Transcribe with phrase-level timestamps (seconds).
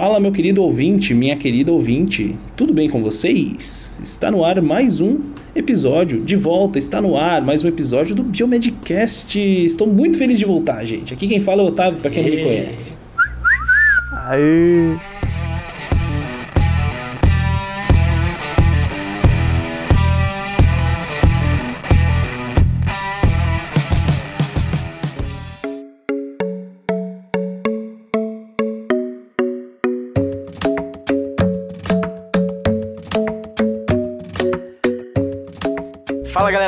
[0.00, 3.98] Fala, meu querido ouvinte, minha querida ouvinte, tudo bem com vocês?
[4.00, 5.18] Está no ar mais um
[5.56, 9.36] episódio, de volta, está no ar mais um episódio do Biomedcast.
[9.40, 11.12] Estou muito feliz de voltar, gente.
[11.12, 12.94] Aqui quem fala é o Otávio, para quem não me conhece.
[14.12, 15.17] Aí.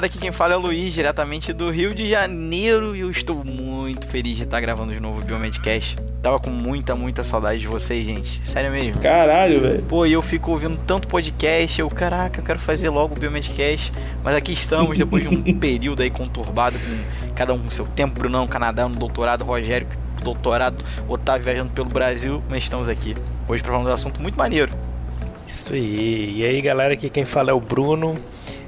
[0.00, 3.44] Galera, aqui quem fala é o Luiz, diretamente do Rio de Janeiro, e eu estou
[3.44, 5.98] muito feliz de estar gravando de novo o Biomedcast.
[6.22, 8.40] Tava com muita, muita saudade de vocês, gente.
[8.46, 9.02] Sério mesmo.
[9.02, 9.82] Caralho, velho.
[9.82, 13.92] Pô, e eu fico ouvindo tanto podcast, eu, caraca, eu quero fazer logo o Biomedcast,
[14.24, 18.18] mas aqui estamos, depois de um período aí conturbado, com cada um com seu tempo,
[18.18, 19.86] Brunão, Canadá, no doutorado, Rogério,
[20.22, 23.14] doutorado, Otávio viajando pelo Brasil, mas estamos aqui.
[23.46, 24.72] Hoje pra falar um assunto muito maneiro.
[25.46, 26.38] Isso aí.
[26.38, 28.16] E aí, galera, aqui quem fala é o Bruno.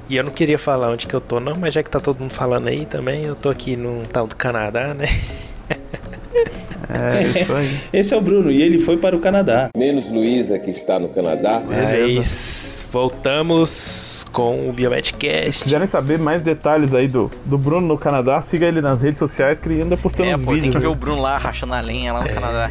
[0.09, 2.19] E eu não queria falar onde que eu tô, não, mas já que tá todo
[2.19, 5.05] mundo falando aí também, eu tô aqui no tal do Canadá, né?
[6.89, 7.47] É.
[7.97, 9.69] Esse é o Bruno e ele foi para o Canadá.
[9.75, 11.61] Menos Luísa, que está no Canadá.
[11.65, 15.53] Mas voltamos com o Biomedcast.
[15.53, 19.17] Se quiserem saber mais detalhes aí do, do Bruno no Canadá, siga ele nas redes
[19.17, 20.75] sociais que ele anda postando É, uns pô, tem vídeos.
[20.75, 20.91] que ver aí.
[20.91, 22.69] o Bruno lá rachando a lenha lá no Canadá.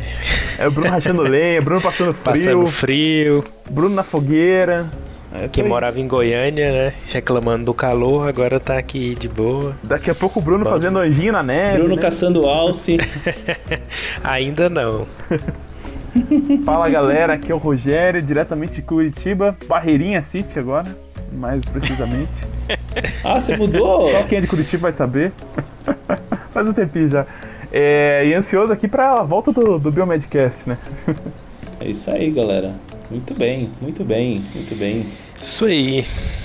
[0.59, 3.45] É o Bruno rachando lenha, Bruno passando frio, Passando frio.
[3.71, 4.89] Bruno na fogueira.
[5.35, 5.69] É Que aí.
[5.69, 6.93] morava em Goiânia, né?
[7.09, 9.75] Reclamando do calor, agora tá aqui de boa.
[9.83, 11.79] Daqui a pouco o Bruno fazendo anjinho na neve.
[11.79, 12.03] Bruno né?
[12.03, 12.99] caçando alce.
[14.23, 15.07] Ainda não.
[16.65, 20.95] Fala galera, aqui é o Rogério, diretamente de Curitiba, Barreirinha City agora,
[21.33, 22.31] mais precisamente.
[23.25, 24.11] Ah, você mudou?
[24.11, 25.33] Só quem é de Curitiba vai saber.
[26.55, 27.27] Faz um tempinho já.
[27.71, 30.79] É, e ansioso aqui pra volta do, do Biomedcast, né?
[31.81, 32.73] É isso aí, galera.
[33.11, 35.07] Muito bem, muito bem, muito bem.
[35.43, 36.05] Isso aí.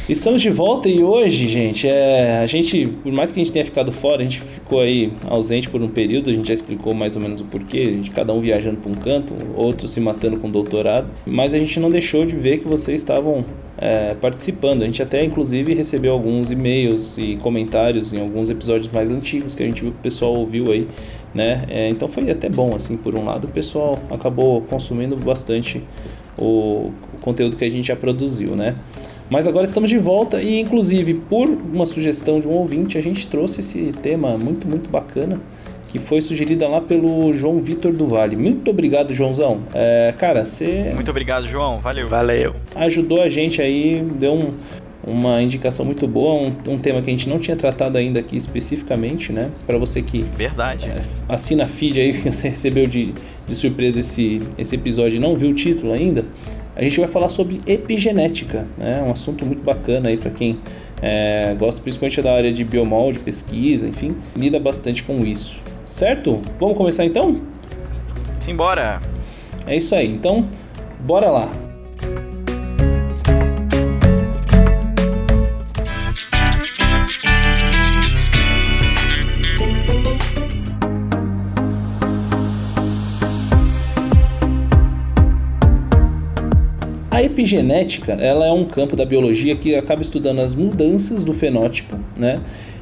[0.10, 3.64] Estamos de volta e hoje, gente, é, a gente, por mais que a gente tenha
[3.64, 7.16] ficado fora, a gente ficou aí ausente por um período, a gente já explicou mais
[7.16, 10.38] ou menos o porquê, a gente, cada um viajando para um canto, outros se matando
[10.38, 13.46] com doutorado, mas a gente não deixou de ver que vocês estavam
[13.78, 14.82] é, participando.
[14.82, 19.62] A gente até, inclusive, recebeu alguns e-mails e comentários em alguns episódios mais antigos que
[19.62, 20.88] a gente viu que o pessoal ouviu aí,
[21.36, 21.66] né?
[21.70, 25.84] É, então foi até bom, assim, por um lado, o pessoal acabou consumindo bastante
[26.38, 28.76] o, o conteúdo que a gente já produziu, né?
[29.30, 33.28] Mas agora estamos de volta e, inclusive, por uma sugestão de um ouvinte, a gente
[33.28, 35.40] trouxe esse tema muito, muito bacana,
[35.90, 38.36] que foi sugerida lá pelo João Vitor do Vale.
[38.38, 39.60] Muito obrigado, Joãozão.
[39.74, 41.80] É, cara, você Muito obrigado, João.
[41.80, 42.08] Valeu.
[42.08, 42.56] Valeu.
[42.76, 44.54] ajudou a gente aí, deu um-
[45.08, 48.36] uma indicação muito boa, um, um tema que a gente não tinha tratado ainda aqui
[48.36, 49.50] especificamente, né?
[49.66, 50.92] Para você que Verdade.
[51.30, 53.14] assina a feed aí, que você recebeu de,
[53.48, 56.26] de surpresa esse, esse episódio e não viu o título ainda,
[56.76, 59.02] a gente vai falar sobre epigenética, né?
[59.02, 60.60] Um assunto muito bacana aí para quem
[61.02, 65.60] é, gosta principalmente da área de biomolde, pesquisa, enfim, lida bastante com isso.
[65.88, 66.42] Certo?
[66.60, 67.42] Vamos começar então?
[68.40, 69.02] Simbora.
[69.66, 70.08] É isso aí.
[70.08, 70.48] Então,
[71.00, 71.67] bora lá.
[87.38, 92.42] Epigenética, ela é um campo da biologia que acaba estudando as mudanças do fenótipo, né?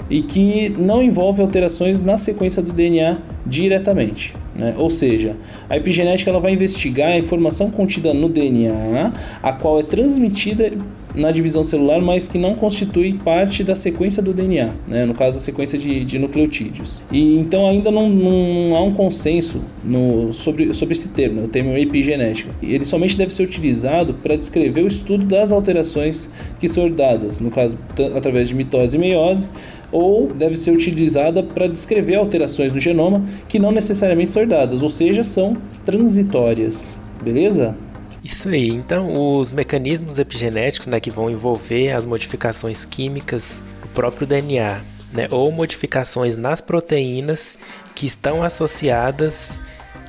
[0.10, 4.74] E que não envolve alterações na sequência do DNA diretamente, né?
[4.78, 5.36] Ou seja,
[5.70, 10.72] a epigenética ela vai investigar a informação contida no DNA, a qual é transmitida
[11.14, 15.06] na divisão celular, mas que não constitui parte da sequência do DNA, né?
[15.06, 17.04] no caso a sequência de, de nucleotídeos.
[17.12, 21.78] E então ainda não, não há um consenso no, sobre, sobre esse termo, o termo
[21.78, 22.52] epigenética.
[22.62, 26.30] Ele somente deve ser utilizado para descrever o estudo das alterações
[26.60, 27.78] que são herdadas, no caso
[28.16, 29.50] através de mitose e meiose,
[29.96, 34.90] ou deve ser utilizada para descrever alterações no genoma que não necessariamente são herdadas, ou
[34.90, 36.94] seja, são transitórias.
[37.24, 37.78] Beleza?
[38.22, 38.68] Isso aí.
[38.68, 44.82] Então, os mecanismos epigenéticos né, que vão envolver as modificações químicas do próprio DNA,
[45.14, 47.58] né, ou modificações nas proteínas
[47.96, 49.62] que estão associadas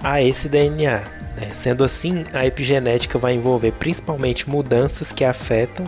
[0.02, 0.98] a esse DNA.
[1.40, 1.50] né.
[1.52, 5.86] Sendo assim, a epigenética vai envolver principalmente mudanças que afetam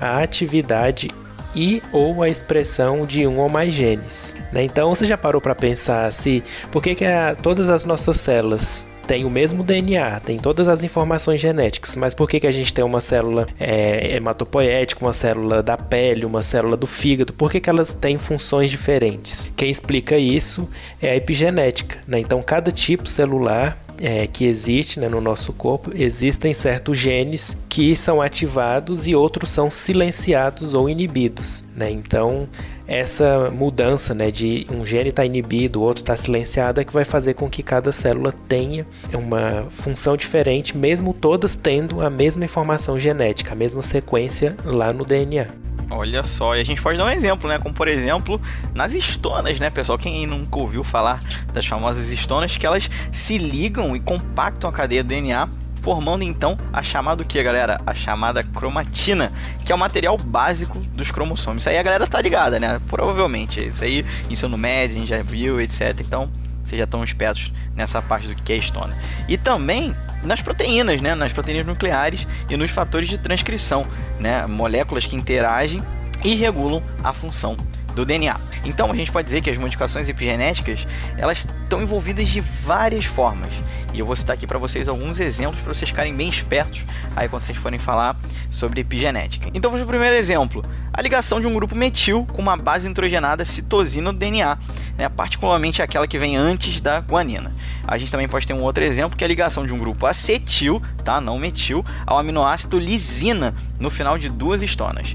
[0.00, 1.10] a atividade
[1.54, 4.34] e ou a expressão de um ou mais genes.
[4.52, 4.62] né?
[4.62, 8.86] Então, você já parou para pensar se por que, que a- todas as nossas células
[9.06, 12.72] têm o mesmo DNA, tem todas as informações genéticas, mas por que, que a gente
[12.72, 17.32] tem uma célula é, hematopoética, uma célula da pele, uma célula do fígado?
[17.34, 19.46] Por que, que elas têm funções diferentes?
[19.56, 20.66] Quem explica isso
[21.02, 21.98] é a epigenética.
[22.08, 22.18] né?
[22.18, 27.94] Então, cada tipo celular é, que existe né, no nosso corpo, existem certos genes que
[27.94, 31.64] são ativados e outros são silenciados ou inibidos.
[31.74, 31.90] Né?
[31.90, 32.48] Então,
[32.86, 36.92] essa mudança né, de um gene estar tá inibido, o outro está silenciado, é que
[36.92, 42.44] vai fazer com que cada célula tenha uma função diferente, mesmo todas tendo a mesma
[42.44, 45.46] informação genética, a mesma sequência lá no DNA.
[45.90, 47.58] Olha só, e a gente pode dar um exemplo, né?
[47.58, 48.40] Como por exemplo,
[48.74, 49.98] nas estonas, né, pessoal?
[49.98, 51.20] Quem nunca ouviu falar
[51.52, 55.48] das famosas estonas, que elas se ligam e compactam a cadeia do DNA
[55.84, 57.78] formando então a chamada o que, galera?
[57.86, 59.30] A chamada cromatina,
[59.64, 61.62] que é o material básico dos cromossomos.
[61.62, 62.80] Isso aí a galera tá ligada, né?
[62.88, 63.62] Provavelmente.
[63.62, 66.00] Isso aí, ensino médio, a gente já viu, etc.
[66.00, 66.30] Então,
[66.64, 68.96] vocês já estão espertos nessa parte do que é estona.
[69.28, 71.14] E também nas proteínas, né?
[71.14, 73.86] Nas proteínas nucleares e nos fatores de transcrição,
[74.18, 74.46] né?
[74.46, 75.82] Moléculas que interagem
[76.24, 77.58] e regulam a função
[77.94, 78.38] do DNA.
[78.64, 80.86] Então a gente pode dizer que as modificações epigenéticas
[81.16, 83.54] elas estão envolvidas de várias formas.
[83.92, 87.28] E eu vou citar aqui para vocês alguns exemplos para vocês ficarem bem espertos aí
[87.28, 88.16] quando vocês forem falar
[88.50, 89.50] sobre epigenética.
[89.54, 93.44] Então vamos ao primeiro exemplo: a ligação de um grupo metil com uma base nitrogenada
[93.44, 94.58] citosina no DNA,
[94.98, 97.52] né, particularmente aquela que vem antes da guanina.
[97.86, 100.06] A gente também pode ter um outro exemplo que é a ligação de um grupo
[100.06, 105.14] acetil, tá, não metil, ao aminoácido lisina no final de duas estonas.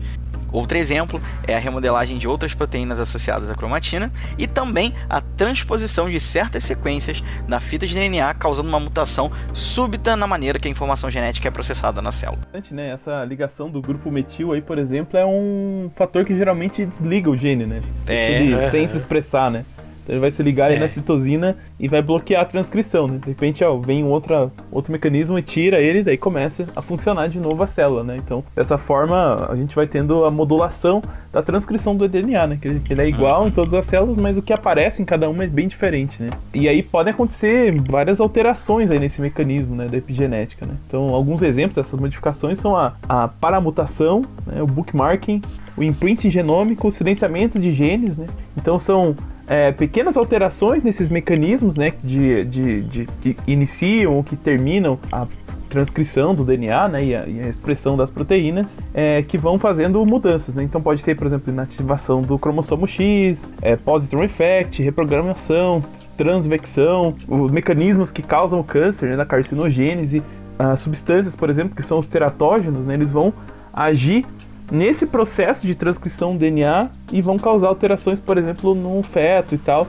[0.51, 6.09] Outro exemplo é a remodelagem de outras proteínas associadas à cromatina e também a transposição
[6.09, 10.71] de certas sequências da fita de DNA, causando uma mutação súbita na maneira que a
[10.71, 12.41] informação genética é processada na célula.
[12.71, 12.89] Né?
[12.89, 17.37] Essa ligação do grupo metil aí, por exemplo, é um fator que geralmente desliga o
[17.37, 17.81] gene, né?
[18.07, 19.65] É, ele, sem se expressar, né?
[20.09, 20.79] Então ele vai se ligar é.
[20.79, 23.19] na citosina e vai bloquear a transcrição, né?
[23.19, 27.29] De repente, ó, vem um outra, outro mecanismo e tira ele, daí começa a funcionar
[27.29, 28.17] de novo a célula, né?
[28.17, 32.57] Então, dessa forma, a gente vai tendo a modulação da transcrição do DNA, né?
[32.59, 35.43] Que ele é igual em todas as células, mas o que aparece em cada uma
[35.43, 36.31] é bem diferente, né?
[36.55, 39.87] E aí podem acontecer várias alterações aí nesse mecanismo, né?
[39.87, 40.73] Da epigenética, né?
[40.87, 44.59] Então, alguns exemplos dessas modificações são a, a paramutação, né?
[44.59, 45.39] o bookmarking,
[45.77, 48.25] o imprinting genômico, o silenciamento de genes, né?
[48.57, 49.15] Então, são
[49.49, 55.25] é, pequenas alterações nesses mecanismos, né, de, de, de, que iniciam ou que terminam a
[55.67, 60.05] transcrição do DNA né, e, a, e a expressão das proteínas é, que vão fazendo
[60.05, 60.53] mudanças.
[60.53, 60.63] Né?
[60.63, 65.83] Então pode ser, por exemplo, inativação do cromossomo X, é, positron effect, reprogramação,
[66.15, 70.21] transvecção, os mecanismos que causam o câncer, né, da carcinogênese,
[70.59, 73.33] as substâncias, por exemplo, que são os teratógenos, né, eles vão
[73.73, 74.25] agir
[74.71, 79.57] nesse processo de transcrição do DNA e vão causar alterações, por exemplo, no feto e
[79.57, 79.87] tal.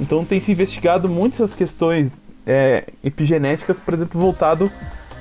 [0.00, 4.70] Então tem se investigado muitas questões é, epigenéticas, por exemplo, voltado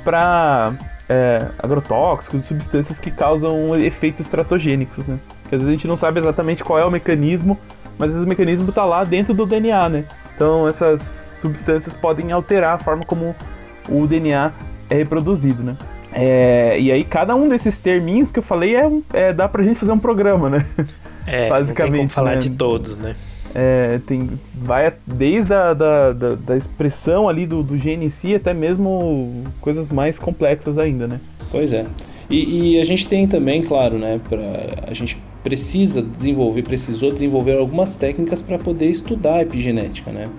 [0.04, 0.74] para
[1.08, 5.20] é, agrotóxicos, substâncias que causam efeitos tratogênicos, né?
[5.42, 7.58] Porque às vezes a gente não sabe exatamente qual é o mecanismo,
[7.98, 10.06] mas às vezes o mecanismo está lá dentro do DNA, né?
[10.36, 13.36] Então essas substâncias podem alterar a forma como
[13.90, 14.52] o DNA
[14.90, 15.76] é reproduzido, né?
[16.14, 19.80] É, e aí cada um desses terminhos que eu falei é, é dá pra gente
[19.80, 20.66] fazer um programa, né?
[21.26, 21.92] É, basicamente.
[21.92, 22.38] Não tem como falar né?
[22.38, 23.16] de todos, né?
[23.54, 28.34] É, tem, vai desde a da, da, da expressão ali do, do gene em si
[28.34, 31.20] até mesmo coisas mais complexas ainda, né?
[31.52, 31.86] Pois é.
[32.30, 34.20] E, e, a gente tem também, claro, né?
[34.30, 34.40] Pra,
[34.88, 40.30] a gente precisa desenvolver, precisou desenvolver algumas técnicas para poder estudar a epigenética, né?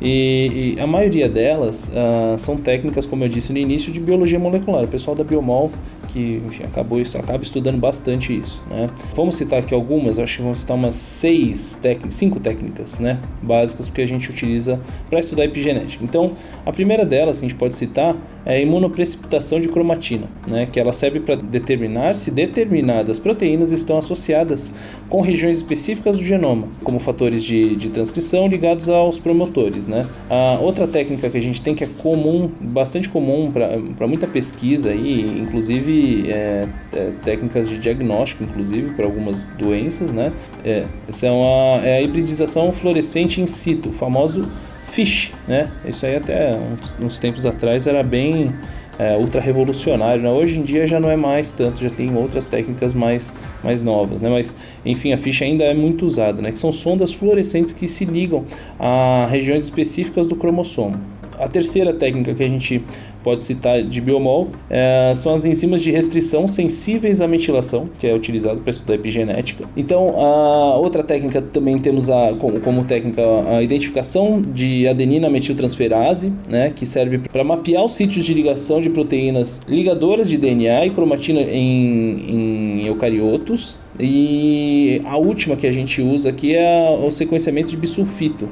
[0.00, 4.38] E, e a maioria delas uh, são técnicas, como eu disse no início, de biologia
[4.38, 4.84] molecular.
[4.84, 5.70] O pessoal da Biomol
[6.14, 8.88] que enfim, acabou isso, acaba estudando bastante isso, né?
[9.16, 13.88] Vamos citar aqui algumas, acho que vamos citar umas seis técnicas, cinco técnicas, né, básicas
[13.88, 14.80] que a gente utiliza
[15.10, 16.04] para estudar epigenética.
[16.04, 16.32] Então,
[16.64, 18.16] a primeira delas que a gente pode citar
[18.46, 23.98] é a imunoprecipitação de cromatina, né, que ela serve para determinar se determinadas proteínas estão
[23.98, 24.72] associadas
[25.08, 30.06] com regiões específicas do genoma, como fatores de, de transcrição ligados aos promotores, né?
[30.30, 34.90] A outra técnica que a gente tem que é comum, bastante comum para muita pesquisa
[34.90, 40.32] aí, inclusive é, é, técnicas de diagnóstico, inclusive, para algumas doenças, né?
[40.64, 44.46] É, essa é, uma, é a hibridização fluorescente in situ, o famoso
[44.86, 45.70] FISH, né?
[45.84, 48.52] Isso aí até uns, uns tempos atrás era bem
[48.98, 50.30] é, ultra revolucionário, né?
[50.30, 53.32] Hoje em dia já não é mais tanto, já tem outras técnicas mais,
[53.62, 54.28] mais novas, né?
[54.28, 56.52] Mas, enfim, a ficha ainda é muito usada, né?
[56.52, 58.44] Que são sondas fluorescentes que se ligam
[58.78, 60.98] a regiões específicas do cromossomo.
[61.38, 62.84] A terceira técnica que a gente
[63.24, 68.14] pode citar de biomol, é, são as enzimas de restrição sensíveis à metilação, que é
[68.14, 69.64] utilizado para estudar epigenética.
[69.74, 76.32] Então, a outra técnica também temos a, como, como técnica a identificação de adenina metiltransferase,
[76.48, 80.90] né, que serve para mapear os sítios de ligação de proteínas ligadoras de DNA e
[80.90, 83.78] cromatina em, em eucariotos.
[83.98, 88.50] E a última que a gente usa aqui é o sequenciamento de bisulfito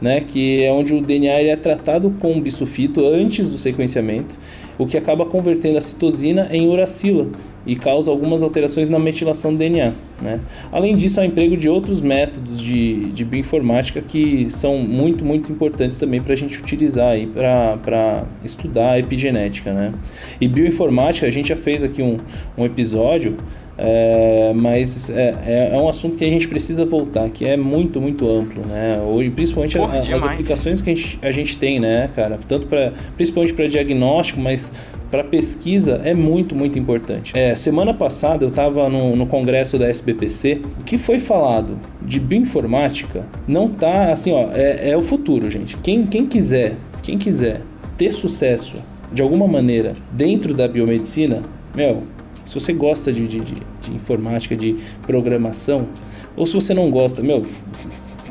[0.00, 4.34] né, que é onde o DNA é tratado com bisulfito antes do sequenciamento,
[4.78, 7.28] o que acaba convertendo a citosina em uracila
[7.66, 9.92] e causa algumas alterações na metilação do DNA.
[10.22, 10.40] Né?
[10.72, 15.98] Além disso, há emprego de outros métodos de, de bioinformática que são muito, muito importantes
[15.98, 19.70] também para a gente utilizar para estudar a epigenética.
[19.72, 19.92] Né?
[20.40, 22.16] E bioinformática, a gente já fez aqui um,
[22.56, 23.36] um episódio
[23.82, 27.98] é, mas é, é, é, um assunto que a gente precisa voltar, que é muito,
[27.98, 29.00] muito amplo, né?
[29.00, 32.38] Hoje, principalmente Porra, a, as aplicações que a gente, a gente tem, né, cara?
[32.46, 34.70] Tanto para, principalmente para diagnóstico, mas
[35.10, 37.32] para pesquisa é muito, muito importante.
[37.34, 42.20] É, semana passada eu estava no, no congresso da SBPC, o que foi falado de
[42.20, 45.78] bioinformática não tá assim, ó, é, é o futuro, gente.
[45.78, 47.62] Quem, quem quiser, quem quiser
[47.96, 48.76] ter sucesso
[49.10, 51.42] de alguma maneira dentro da biomedicina,
[51.74, 52.02] meu,
[52.50, 55.88] se você gosta de, de, de, de informática, de programação,
[56.36, 57.46] ou se você não gosta, meu,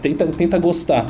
[0.01, 1.05] tenta, tenta gostar.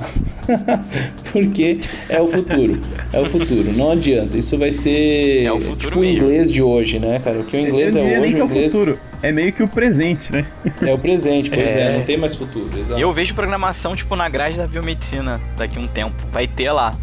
[1.33, 2.79] Porque é o futuro.
[3.11, 3.73] É o futuro.
[3.73, 4.37] Não adianta.
[4.37, 7.39] Isso vai ser é o futuro tipo o inglês de hoje, né, cara?
[7.39, 8.75] O que o inglês é, é hoje, o inglês.
[8.75, 8.99] É, o futuro.
[9.23, 10.45] é meio que o presente, né?
[10.79, 12.69] É o presente, pois é, é não tem mais futuro.
[12.77, 13.01] Exato.
[13.01, 16.15] Eu vejo programação, tipo, na grade da biomedicina daqui a um tempo.
[16.31, 16.95] Vai ter lá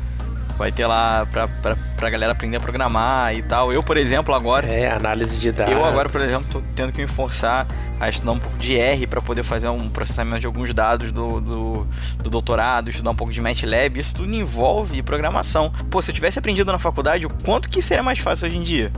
[0.56, 3.72] vai ter lá pra, pra, pra galera aprender a programar e tal.
[3.72, 4.66] Eu, por exemplo, agora.
[4.66, 5.72] É, análise de dados.
[5.72, 7.66] Eu agora, por exemplo, tô tendo que me forçar
[8.00, 11.40] a estudar um pouco de R para poder fazer um processamento de alguns dados do,
[11.40, 11.86] do,
[12.22, 13.98] do, doutorado, estudar um pouco de MATLAB.
[13.98, 15.72] Isso tudo envolve programação.
[15.90, 18.62] Pô, se eu tivesse aprendido na faculdade, o quanto que seria mais fácil hoje em
[18.62, 18.92] dia?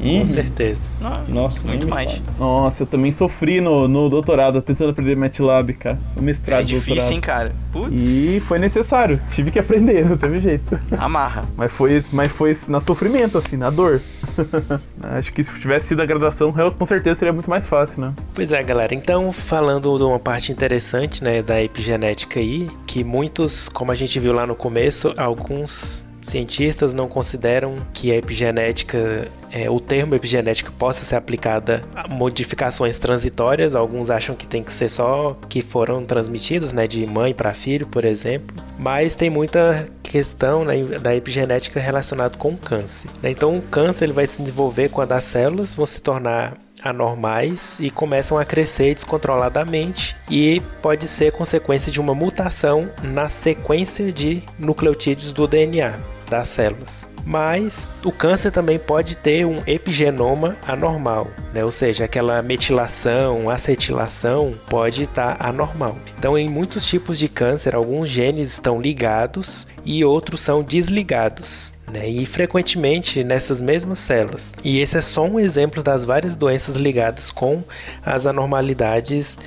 [0.00, 0.20] Uhum.
[0.20, 0.90] Com certeza.
[1.00, 2.20] Não, Nossa, muito mais.
[2.38, 5.98] Nossa, eu também sofri no, no doutorado, tentando aprender MATLAB, cara.
[6.16, 6.60] O mestrado.
[6.60, 7.12] É difícil, doutorado.
[7.14, 7.52] hein, cara?
[7.72, 8.10] Putz.
[8.36, 9.20] E foi necessário.
[9.30, 10.78] Tive que aprender, não teve jeito.
[10.98, 11.44] Amarra.
[11.56, 14.00] mas, foi, mas foi na sofrimento, assim, na dor.
[15.02, 18.12] Acho que se tivesse sido a graduação, com certeza seria muito mais fácil, né?
[18.34, 18.94] Pois é, galera.
[18.94, 24.18] Então, falando de uma parte interessante, né, da epigenética aí, que muitos, como a gente
[24.20, 30.72] viu lá no começo, alguns cientistas não consideram que a epigenética, é, o termo epigenética
[30.78, 33.74] possa ser aplicada a modificações transitórias.
[33.74, 37.86] Alguns acham que tem que ser só que foram transmitidos, né, de mãe para filho,
[37.86, 38.56] por exemplo.
[38.78, 43.10] Mas tem muita questão né, da epigenética relacionada com o câncer.
[43.22, 43.30] Né?
[43.30, 47.90] Então, o câncer ele vai se desenvolver quando as células vão se tornar anormais e
[47.90, 55.32] começam a crescer descontroladamente e pode ser consequência de uma mutação na sequência de nucleotídeos
[55.32, 57.06] do DNA das células.
[57.24, 61.64] Mas o câncer também pode ter um epigenoma anormal, né?
[61.64, 65.96] ou seja, aquela metilação, acetilação pode estar tá anormal.
[66.18, 71.72] Então, em muitos tipos de câncer, alguns genes estão ligados e outros são desligados.
[71.90, 72.08] Né?
[72.08, 74.52] E frequentemente nessas mesmas células.
[74.64, 77.62] E esse é só um exemplo das várias doenças ligadas com
[78.04, 79.38] as anormalidades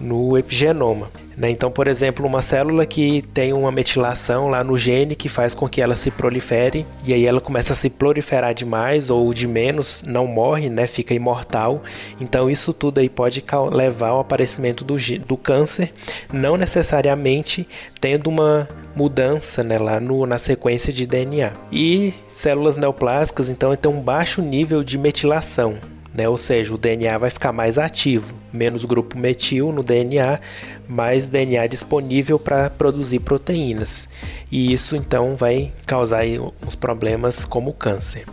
[0.00, 1.08] no epigenoma.
[1.36, 1.50] Né?
[1.50, 5.68] Então, por exemplo, uma célula que tem uma metilação lá no gene que faz com
[5.68, 10.02] que ela se prolifere e aí ela começa a se proliferar demais ou de menos,
[10.06, 10.86] não morre, né?
[10.86, 11.82] fica imortal.
[12.18, 15.92] Então, isso tudo aí pode levar ao aparecimento do, do câncer,
[16.32, 17.68] não necessariamente
[18.00, 21.52] tendo uma mudança né, lá no, na sequência de DNA.
[21.70, 25.76] E células neoplásicas, então, tem um baixo nível de metilação
[26.16, 26.28] né?
[26.28, 30.40] Ou seja, o DNA vai ficar mais ativo, menos grupo metil no DNA,
[30.88, 34.08] mais DNA disponível para produzir proteínas.
[34.50, 36.24] E isso então vai causar
[36.66, 38.24] uns problemas como o câncer.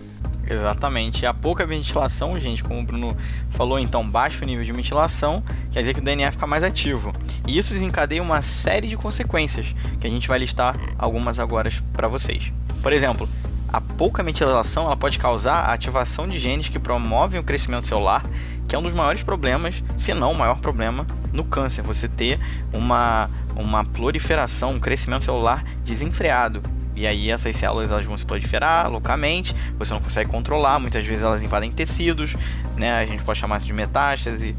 [0.50, 1.26] Exatamente.
[1.26, 3.16] A pouca ventilação, gente, como o Bruno
[3.52, 7.14] falou, então, baixo nível de ventilação, quer dizer que o DNA fica mais ativo.
[7.48, 12.08] E isso desencadeia uma série de consequências, que a gente vai listar algumas agora para
[12.08, 12.52] vocês.
[12.82, 13.28] Por exemplo,
[13.74, 18.24] a pouca metilação ela pode causar a ativação de genes que promovem o crescimento celular,
[18.68, 21.82] que é um dos maiores problemas, se não o maior problema, no câncer.
[21.82, 22.40] Você ter
[22.72, 26.62] uma, uma proliferação, um crescimento celular desenfreado.
[26.96, 31.26] E aí essas células elas vão se proliferar loucamente, você não consegue controlar, muitas vezes
[31.26, 32.36] elas invadem tecidos,
[32.78, 33.00] né?
[33.00, 34.56] A gente pode chamar isso de metástase,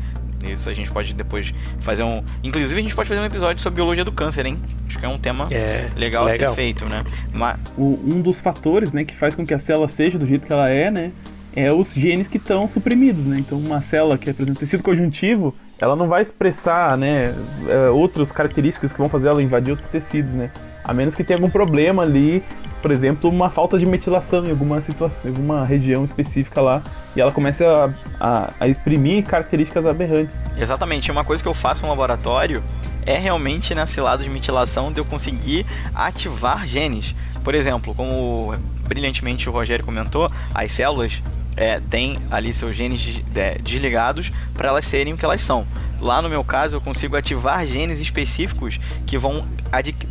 [0.53, 2.23] isso a gente pode depois fazer um.
[2.43, 4.59] Inclusive, a gente pode fazer um episódio sobre biologia do câncer, hein?
[4.87, 7.05] Acho que é um tema é, legal, legal, a ser feito, né?
[7.33, 7.59] Mas...
[7.77, 10.53] O, um dos fatores né, que faz com que a célula seja do jeito que
[10.53, 11.13] ela é, né?
[11.57, 13.39] É os genes que estão suprimidos, né?
[13.39, 17.35] Então, uma célula que apresenta tecido conjuntivo, ela não vai expressar, né?
[17.69, 20.51] É, outras características que vão fazer ela invadir outros tecidos, né?
[20.83, 22.43] A menos que tenha algum problema ali
[22.85, 26.83] por exemplo, uma falta de metilação em alguma situação, alguma região específica lá,
[27.17, 27.89] e ela começa a,
[28.21, 30.39] a, a exprimir características aberrantes.
[30.59, 31.11] Exatamente.
[31.11, 32.63] Uma coisa que eu faço no laboratório
[33.07, 35.65] é realmente nesse lado de metilação de eu conseguir
[35.95, 37.15] ativar genes.
[37.43, 38.55] Por exemplo, como
[38.87, 41.23] brilhantemente o Rogério comentou, as células
[41.57, 45.67] é, têm ali seus genes é, desligados para elas serem o que elas são.
[46.05, 49.47] Lá no meu caso, eu consigo ativar genes específicos que vão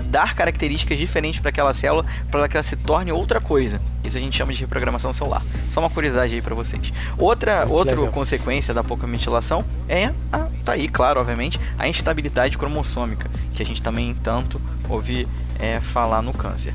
[0.09, 3.79] dar características diferentes para aquela célula para que ela se torne outra coisa.
[4.03, 5.43] Isso a gente chama de reprogramação celular.
[5.69, 6.91] Só uma curiosidade aí para vocês.
[7.15, 13.29] Outra, outra consequência da pouca metilação é, a, tá aí, claro, obviamente, a instabilidade cromossômica,
[13.53, 14.59] que a gente também tanto
[14.89, 15.27] ouve
[15.59, 16.73] é, falar no câncer.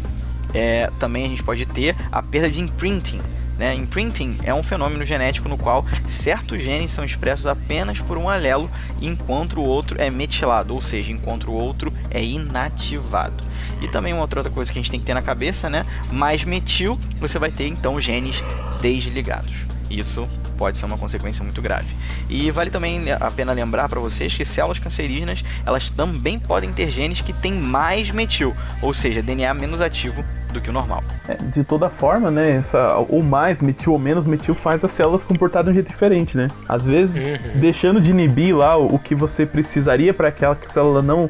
[0.55, 3.21] É, também a gente pode ter a perda de imprinting,
[3.59, 3.75] né?
[3.75, 8.71] Imprinting é um fenômeno genético no qual certos genes são expressos apenas por um alelo,
[9.03, 13.45] enquanto o outro é metilado, ou seja, enquanto o outro é inativado.
[13.81, 15.85] E também uma outra coisa que a gente tem que ter na cabeça, né?
[16.11, 18.43] Mais metil, você vai ter então genes
[18.81, 19.67] desligados.
[19.91, 21.95] Isso pode ser uma consequência muito grave.
[22.29, 26.91] E vale também a pena lembrar para vocês que células cancerígenas, elas também podem ter
[26.91, 31.03] genes que têm mais metil, ou seja, DNA menos ativo do que o normal.
[31.29, 35.23] É, de toda forma, né, essa, ou mais metil ou menos metil faz as células
[35.23, 36.51] comportar de um jeito diferente, né?
[36.69, 37.61] Às vezes, uhum.
[37.61, 41.29] deixando de inibir lá o, o que você precisaria para aquela célula não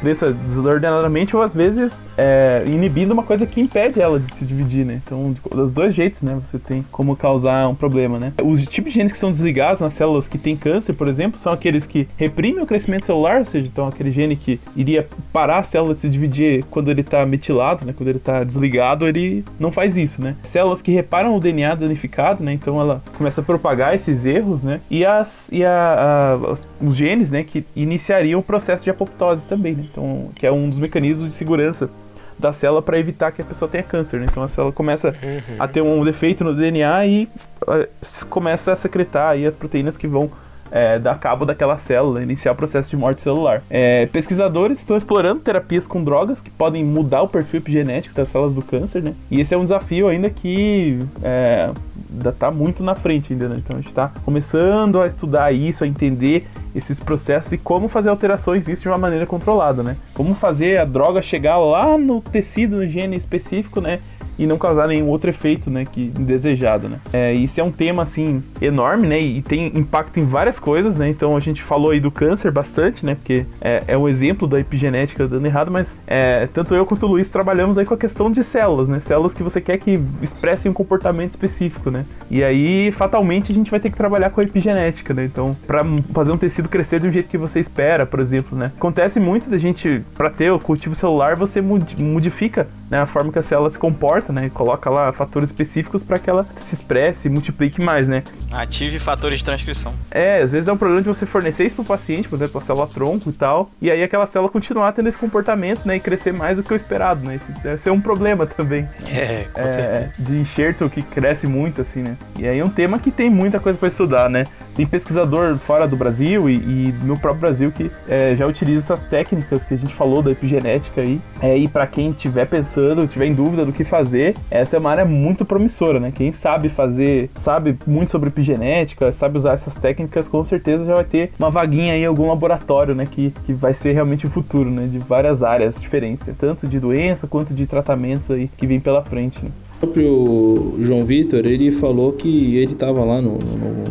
[0.00, 4.86] cresça desordenadamente ou às vezes é, inibindo uma coisa que impede ela de se dividir,
[4.86, 5.00] né?
[5.04, 6.38] Então, dos dois jeitos, né?
[6.42, 8.32] Você tem como causar um problema, né?
[8.42, 11.52] Os tipos de genes que são desligados nas células que têm câncer, por exemplo, são
[11.52, 15.62] aqueles que reprimem o crescimento celular, ou seja, então aquele gene que iria parar a
[15.62, 17.92] célula de se dividir quando ele está metilado, né?
[17.94, 20.34] Quando ele está desligado, ele não faz isso, né?
[20.42, 22.54] Células que reparam o DNA danificado, né?
[22.54, 24.80] Então ela começa a propagar esses erros, né?
[24.90, 27.44] E, as, e a, a, os genes, né?
[27.44, 29.84] Que iniciariam o processo de apoptose também, né?
[29.90, 31.90] Então, que é um dos mecanismos de segurança
[32.38, 34.18] da célula para evitar que a pessoa tenha câncer.
[34.18, 34.26] Né?
[34.30, 35.56] Então a célula começa uhum.
[35.58, 37.28] a ter um defeito no DNA e
[37.62, 40.30] uh, começa a secretar aí as proteínas que vão
[40.70, 43.62] é, dar cabo daquela célula, iniciar o processo de morte celular.
[43.68, 48.54] É, pesquisadores estão explorando terapias com drogas que podem mudar o perfil epigenético das células
[48.54, 49.14] do câncer, né?
[49.30, 51.70] E esse é um desafio ainda que é,
[52.12, 53.56] ainda está muito na frente ainda, né?
[53.58, 58.08] Então a gente está começando a estudar isso, a entender esses processos e como fazer
[58.08, 59.96] alterações disso de uma maneira controlada, né?
[60.14, 64.00] Como fazer a droga chegar lá no tecido, no gene específico, né?
[64.40, 66.98] E não causar nenhum outro efeito, né, que indesejado, né.
[67.12, 71.10] É, isso é um tema, assim, enorme, né, e tem impacto em várias coisas, né,
[71.10, 74.58] então a gente falou aí do câncer bastante, né, porque é, é um exemplo da
[74.58, 78.30] epigenética dando errado, mas é, tanto eu quanto o Luiz trabalhamos aí com a questão
[78.30, 82.90] de células, né, células que você quer que expressem um comportamento específico, né, e aí,
[82.92, 86.38] fatalmente, a gente vai ter que trabalhar com a epigenética, né, então, para fazer um
[86.38, 88.72] tecido crescer um jeito que você espera, por exemplo, né.
[88.74, 93.38] Acontece muito da gente, para ter o cultivo celular, você modifica, né, a forma que
[93.38, 94.46] a célula se comporta, né?
[94.46, 98.22] E coloca lá fatores específicos para que ela se expresse e multiplique mais, né?
[98.52, 99.94] Ative fatores de transcrição.
[100.10, 102.62] É, às vezes é um problema de você fornecer isso pro paciente, por exemplo, a
[102.62, 105.96] célula tronco e tal, e aí aquela célula continuar tendo esse comportamento, né?
[105.96, 107.36] E crescer mais do que o esperado, né?
[107.36, 108.88] Isso deve ser um problema também.
[109.06, 110.14] É, com é, certeza.
[110.18, 112.16] De enxerto que cresce muito, assim, né?
[112.38, 114.46] E aí é um tema que tem muita coisa para estudar, né?
[114.74, 119.04] Tem pesquisador fora do Brasil e, e no próprio Brasil que é, já utiliza essas
[119.04, 121.20] técnicas que a gente falou da epigenética aí.
[121.40, 124.19] É, e para quem estiver pensando, tiver em dúvida do que fazer,
[124.50, 126.12] essa é uma área muito promissora, né?
[126.14, 131.04] Quem sabe fazer, sabe muito sobre epigenética, sabe usar essas técnicas, com certeza já vai
[131.04, 133.06] ter uma vaguinha aí em algum laboratório, né?
[133.10, 134.86] Que, que vai ser realmente o futuro, né?
[134.86, 139.42] De várias áreas diferentes, tanto de doença quanto de tratamentos aí que vem pela frente.
[139.44, 139.50] Né?
[139.80, 143.84] O próprio João Vitor, ele falou que ele estava lá no, no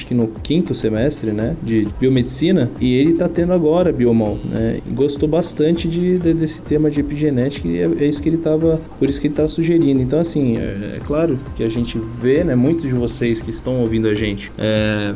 [0.00, 4.80] acho que no quinto semestre, né, de biomedicina, e ele está tendo agora biomol, né,
[4.92, 8.80] gostou bastante de, de, desse tema de epigenética e é, é isso que ele estava,
[8.98, 10.00] por isso que ele estava sugerindo.
[10.00, 13.80] Então, assim, é, é, claro que a gente vê, né, muitos de vocês que estão
[13.80, 15.14] ouvindo a gente, é,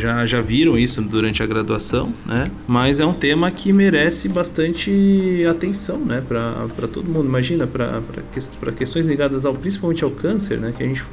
[0.00, 2.50] já, já viram isso durante a graduação, né?
[2.66, 6.22] Mas é um tema que merece bastante atenção, né?
[6.26, 7.26] Para todo mundo.
[7.26, 8.02] Imagina, para
[8.32, 8.40] que,
[8.72, 10.72] questões ligadas ao principalmente ao câncer, né?
[10.76, 11.04] Que a gente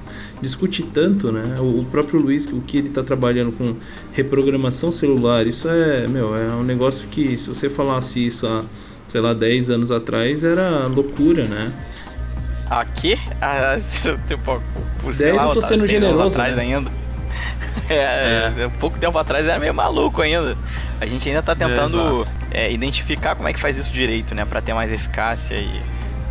[0.42, 1.58] discute tanto, né?
[1.60, 3.76] O, o próprio Luiz, o que ele está trabalhando com
[4.12, 8.64] reprogramação celular, isso é, meu, é um negócio que se você falasse isso há,
[9.08, 11.72] sei lá, 10 anos atrás, era loucura, né?
[12.70, 13.20] Aqui?
[13.42, 13.78] Ah,
[14.26, 14.62] tipo,
[15.02, 16.22] por 10 eu tô sendo generoso.
[16.22, 16.64] Atrás né?
[16.64, 17.01] ainda.
[17.90, 18.68] É, é.
[18.80, 20.58] pouco tempo atrás era meio maluco ainda.
[21.00, 24.46] A gente ainda tá tentando é, identificar como é que faz isso direito, né?
[24.46, 25.82] Pra ter mais eficácia e,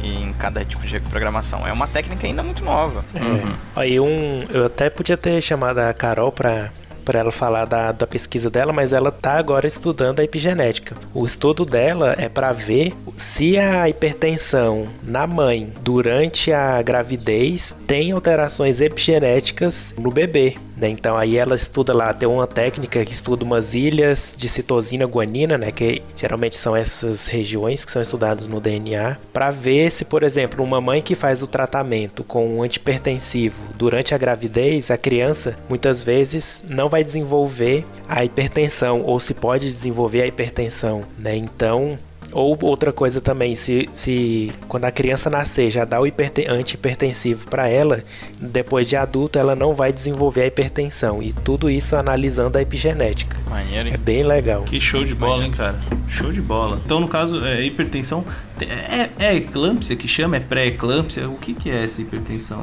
[0.01, 1.67] e em cada tipo de programação.
[1.67, 3.05] É uma técnica ainda muito nova.
[3.15, 3.21] É.
[3.21, 3.55] Uhum.
[3.77, 6.71] Aí um, eu até podia ter chamado a Carol pra
[7.11, 10.95] para ela falar da, da pesquisa dela, mas ela está agora estudando a epigenética.
[11.13, 18.13] O estudo dela é para ver se a hipertensão na mãe durante a gravidez tem
[18.13, 20.57] alterações epigenéticas no bebê.
[20.81, 20.89] Né?
[20.89, 25.59] Então aí ela estuda lá, tem uma técnica que estuda umas ilhas de citosina guanina,
[25.59, 25.71] né?
[25.71, 30.65] que geralmente são essas regiões que são estudadas no DNA, para ver se, por exemplo,
[30.65, 36.03] uma mãe que faz o tratamento com um antipertensivo durante a gravidez, a criança muitas
[36.03, 41.37] vezes não vai desenvolver a hipertensão ou se pode desenvolver a hipertensão, né?
[41.37, 41.99] Então
[42.33, 46.05] Ou outra coisa também, se, se quando a criança nascer já dá o
[46.49, 48.03] antihipertensivo para ela,
[48.41, 51.23] depois de adulto ela não vai desenvolver a hipertensão.
[51.23, 53.37] E tudo isso analisando a epigenética.
[53.49, 53.95] Maneiro, hein?
[53.95, 54.63] É bem legal.
[54.63, 55.79] Que show de bola, hein, cara?
[56.09, 56.81] Show de bola.
[56.85, 58.25] Então, no caso, é, hipertensão.
[58.61, 60.37] É, é eclâmpsia que chama?
[60.37, 61.29] É pré-eclâmpsia?
[61.29, 62.63] O que, que é essa hipertensão?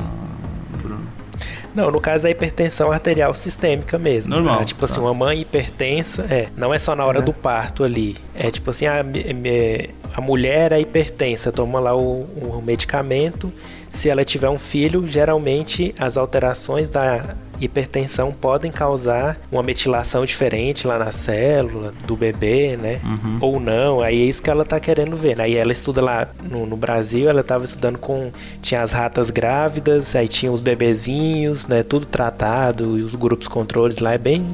[1.77, 4.33] Não, no caso é hipertensão arterial sistêmica mesmo.
[4.33, 4.61] Normal.
[4.61, 5.01] É, tipo assim, tá.
[5.01, 7.21] uma mãe hipertensa, é, não é só na hora é.
[7.21, 8.17] do parto ali.
[8.33, 9.05] É tipo assim, a,
[10.17, 13.53] a mulher é hipertensa, toma lá o, o medicamento.
[13.87, 20.85] Se ela tiver um filho, geralmente as alterações da hipertensão podem causar uma metilação diferente
[20.85, 23.01] lá na célula do bebê, né?
[23.03, 23.37] Uhum.
[23.41, 25.37] Ou não, aí é isso que ela tá querendo ver.
[25.37, 25.45] Né?
[25.45, 28.31] Aí ela estuda lá no, no Brasil, ela estava estudando com.
[28.61, 31.83] Tinha as ratas grávidas, aí tinha os bebezinhos, né?
[31.83, 34.45] Tudo tratado, e os grupos controles lá é bem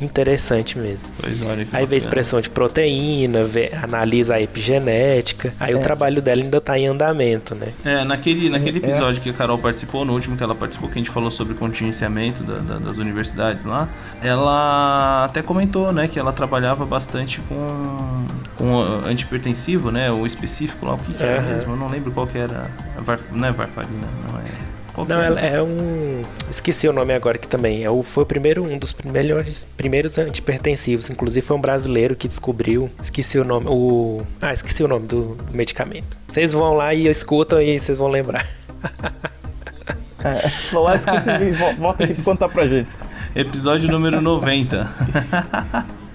[0.00, 1.08] interessante mesmo.
[1.20, 5.11] Pois olha, aí vê expressão de proteína, vê, analisa a epigenética.
[5.58, 5.76] Aí é.
[5.76, 7.72] o trabalho dela ainda tá em andamento, né?
[7.84, 8.88] É, naquele, naquele é.
[8.88, 9.22] episódio é.
[9.22, 12.42] que a Carol participou, no último que ela participou, que a gente falou sobre contingenciamento
[12.42, 13.88] da, da, das universidades lá,
[14.22, 20.94] ela até comentou, né, que ela trabalhava bastante com, com antipertensivo, né, o específico lá,
[20.94, 24.08] o que, que é, mesmo, eu não lembro qual que era, Var, não é varfarina,
[24.28, 24.71] não é...
[24.94, 26.22] Qual não, ela é um.
[26.50, 27.82] Esqueci o nome agora que também.
[27.82, 31.08] É o, foi o primeiro, um dos melhores, primeiros antipertensivos.
[31.08, 32.90] Inclusive foi um brasileiro que descobriu.
[33.00, 33.66] Esqueci o nome.
[33.68, 34.22] O.
[34.40, 36.16] Ah, esqueci o nome do, do medicamento.
[36.28, 38.46] Vocês vão lá e escutam e vocês vão lembrar.
[40.24, 42.88] É, vão lá, escuta e volta aqui contar pra gente.
[43.34, 44.88] Episódio número 90.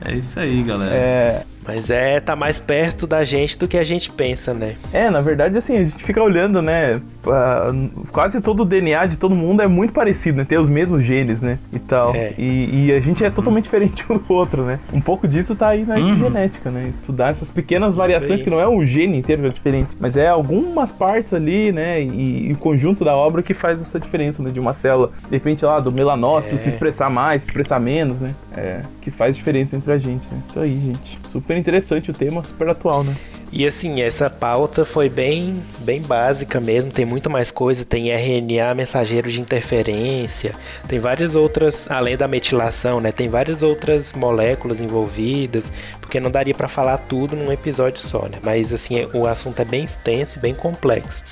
[0.06, 0.96] é isso aí, galera.
[0.96, 1.44] É.
[1.68, 4.78] Mas é, tá mais perto da gente do que a gente pensa, né?
[4.94, 7.02] É, na verdade, assim, a gente fica olhando, né?
[7.28, 10.46] Uh, quase todo o DNA de todo mundo é muito parecido, né?
[10.46, 11.60] Tem os mesmos genes, né?
[11.74, 12.16] E tal.
[12.16, 12.34] É.
[12.38, 14.80] E, e, a gente é totalmente diferente um do outro, né?
[14.94, 16.16] Um pouco disso tá aí na uhum.
[16.18, 16.90] genética, né?
[16.90, 20.28] Estudar essas pequenas variações que não é um gene inteiro que é diferente, mas é
[20.28, 22.02] algumas partes ali, né?
[22.02, 24.50] E, e, o conjunto da obra que faz essa diferença, né?
[24.50, 26.58] De uma célula, de repente lá, do melanócito é.
[26.58, 28.34] se expressar mais, se expressar menos, né?
[28.56, 30.42] É, que faz diferença entre a gente, né?
[30.50, 31.20] Isso aí, gente.
[31.32, 33.16] Super interessante o tema, super atual, né?
[33.52, 38.76] E assim, essa pauta foi bem, bem básica mesmo, tem muito mais coisa, tem RNA
[38.76, 40.54] mensageiro de interferência,
[40.88, 43.12] tem várias outras, além da metilação, né?
[43.12, 48.38] Tem várias outras moléculas envolvidas, porque não daria para falar tudo num episódio só, né?
[48.44, 51.24] Mas assim, o assunto é bem extenso e bem complexo.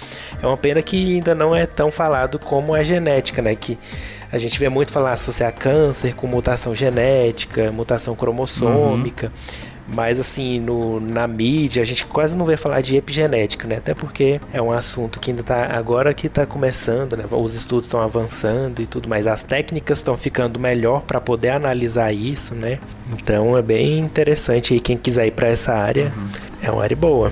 [0.42, 3.56] É uma pena que ainda não é tão falado como a genética, né?
[3.56, 3.78] Que
[4.32, 9.28] a gente vê muito falar associar câncer com mutação genética, mutação cromossômica.
[9.28, 9.75] Uhum.
[9.88, 13.78] Mas assim, no, na mídia a gente quase não vê falar de epigenética, né?
[13.78, 17.26] Até porque é um assunto que ainda tá agora que está começando, né?
[17.30, 19.28] Os estudos estão avançando e tudo mais.
[19.28, 22.80] As técnicas estão ficando melhor para poder analisar isso, né?
[23.14, 26.12] Então é bem interessante aí quem quiser ir para essa área.
[26.16, 26.28] Uhum.
[26.62, 27.32] É uma área boa.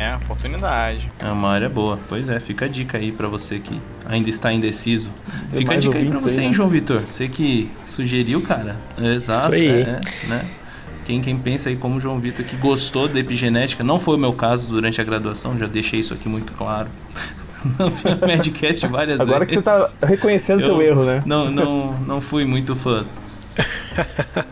[0.00, 1.10] É, oportunidade.
[1.18, 1.98] É uma área boa.
[2.08, 5.10] Pois é, fica a dica aí para você que ainda está indeciso.
[5.52, 6.52] fica a dica aí para você, aí, né?
[6.54, 7.02] João Vitor?
[7.06, 8.76] Você que sugeriu, cara.
[8.98, 9.54] Exato.
[9.54, 9.82] Isso aí.
[9.82, 10.44] É, né?
[11.10, 14.18] Quem, quem pensa aí como o João Vitor que gostou da epigenética, não foi o
[14.18, 16.86] meu caso durante a graduação, já deixei isso aqui muito claro.
[17.76, 19.56] não vi o Medcast várias Agora vezes.
[19.58, 21.20] Agora que você está reconhecendo eu seu erro, né?
[21.26, 23.04] Não, não, não fui muito fã.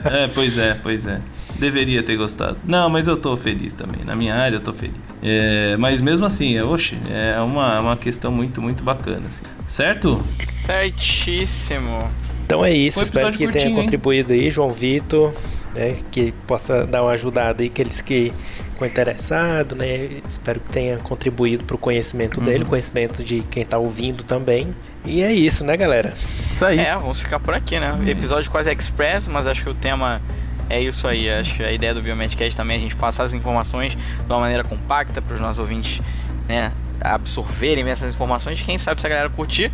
[0.05, 1.21] É, pois é, pois é.
[1.61, 2.57] Deveria ter gostado.
[2.64, 4.05] Não, mas eu tô feliz também.
[4.05, 4.97] Na minha área eu tô feliz.
[5.23, 9.23] É, mas mesmo assim, é, oxe, é uma, uma questão muito, muito bacana.
[9.29, 9.44] Assim.
[9.64, 10.12] Certo?
[10.12, 12.11] Certíssimo.
[12.44, 13.01] Então é isso.
[13.01, 15.33] Espero que tenha contribuído aí, João Vitor
[15.78, 18.32] né, que possa dar uma ajudada aí aqueles que
[18.72, 20.20] ficam interessados, né?
[20.26, 22.46] Espero que tenha contribuído para o conhecimento uhum.
[22.46, 24.74] dele, conhecimento de quem está ouvindo também.
[25.04, 26.14] E é isso, né, galera?
[26.52, 26.80] Isso aí.
[26.80, 27.96] É, vamos ficar por aqui, né?
[28.00, 28.10] Isso.
[28.10, 30.20] Episódio quase express, mas acho que o tema
[30.68, 31.30] é isso aí.
[31.30, 34.40] Acho que a ideia do Biomedcast também é a gente passar as informações de uma
[34.40, 36.02] maneira compacta para os nossos ouvintes,
[36.48, 36.72] né?
[37.00, 38.60] absorverem essas informações.
[38.60, 39.70] Quem sabe se a galera curtir,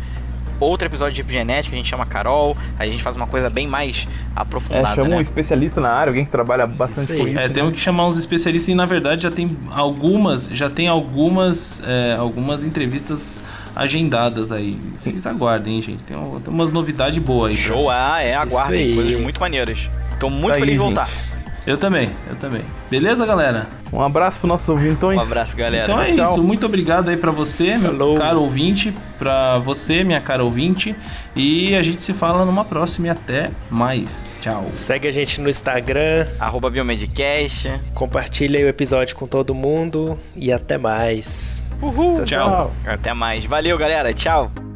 [0.59, 3.49] outro episódio de epigenética, a gente chama a Carol, aí a gente faz uma coisa
[3.49, 4.89] bem mais aprofundada.
[4.89, 5.17] É, chama né?
[5.17, 7.39] um especialista na área, alguém que trabalha bastante isso com isso.
[7.39, 7.49] É, né?
[7.49, 12.15] temos que chamar uns especialistas e na verdade já tem algumas, já tem algumas, é,
[12.17, 13.37] algumas entrevistas
[13.75, 14.77] agendadas aí.
[14.95, 16.03] Vocês aguardem, hein, gente.
[16.03, 17.57] Tem, tem umas novidades boas aí.
[17.57, 18.95] Show, ah, é, aguardem.
[18.95, 19.89] Coisas muito maneiras.
[20.19, 21.07] Tô muito feliz de voltar.
[21.07, 21.35] Gente.
[21.67, 22.61] Eu também, eu também.
[22.91, 23.67] Beleza, galera?
[23.95, 25.01] Um abraço para nossos ouvintes.
[25.01, 25.85] Um abraço, galera.
[25.85, 26.33] Então é Tchau.
[26.33, 26.43] isso.
[26.43, 28.11] Muito obrigado aí para você, Falou.
[28.11, 30.93] meu caro ouvinte, para você, minha cara ouvinte,
[31.33, 34.31] e a gente se fala numa próxima e até mais.
[34.41, 34.65] Tchau.
[34.69, 37.71] Segue a gente no Instagram, arroba Biomedcast.
[37.93, 41.61] Compartilha o episódio com todo mundo e até mais.
[41.81, 42.23] Uhul.
[42.25, 42.25] Tchau.
[42.25, 42.73] Tchau.
[42.85, 43.45] Até mais.
[43.45, 44.13] Valeu, galera.
[44.13, 44.74] Tchau.